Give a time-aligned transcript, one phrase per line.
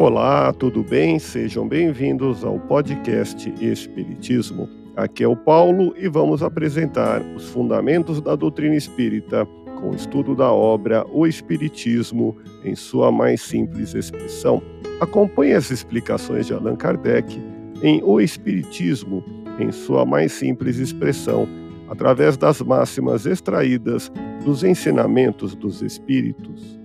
[0.00, 1.18] Olá, tudo bem?
[1.18, 4.66] Sejam bem-vindos ao podcast Espiritismo.
[4.96, 9.46] Aqui é o Paulo e vamos apresentar os fundamentos da doutrina espírita
[9.78, 12.34] com o estudo da obra O Espiritismo
[12.64, 14.62] em sua mais simples expressão.
[15.02, 17.38] Acompanhe as explicações de Allan Kardec
[17.82, 19.22] em O Espiritismo
[19.58, 21.46] em sua mais simples expressão,
[21.90, 24.10] através das máximas extraídas
[24.46, 26.79] dos ensinamentos dos Espíritos.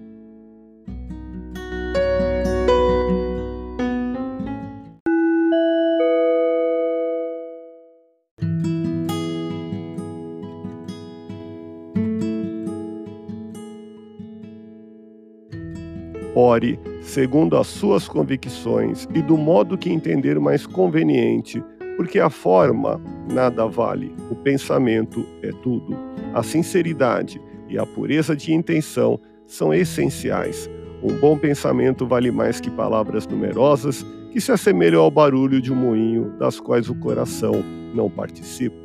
[16.36, 21.64] Ore segundo as suas convicções e do modo que entender mais conveniente,
[21.96, 25.96] porque a forma nada vale, o pensamento é tudo.
[26.34, 30.70] A sinceridade e a pureza de intenção são essenciais.
[31.02, 35.76] Um bom pensamento vale mais que palavras numerosas que se assemelham ao barulho de um
[35.76, 37.54] moinho, das quais o coração
[37.94, 38.85] não participa.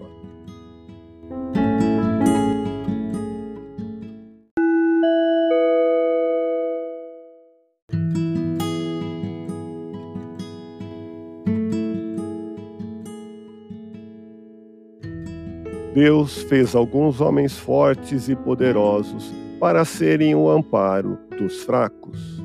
[15.92, 22.40] Deus fez alguns homens fortes e poderosos para serem o amparo dos fracos.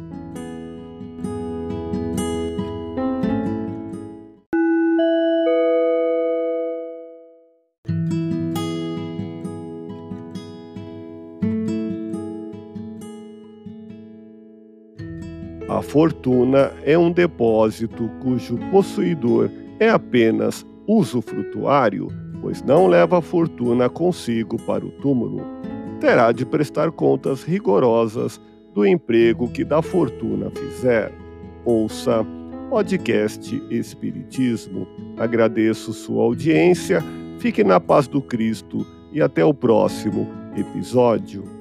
[15.69, 23.89] A fortuna é um depósito cujo possuidor é apenas usufrutuário pois não leva a fortuna
[23.89, 25.41] consigo para o túmulo.
[25.99, 28.39] Terá de prestar contas rigorosas
[28.71, 31.11] do emprego que da fortuna fizer.
[31.65, 32.23] Ouça
[32.69, 34.85] podcast Espiritismo.
[35.17, 37.03] Agradeço sua audiência,
[37.39, 41.54] fique na paz do Cristo e até o próximo episódio.